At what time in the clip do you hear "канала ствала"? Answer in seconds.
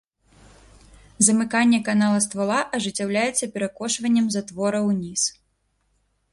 1.89-2.59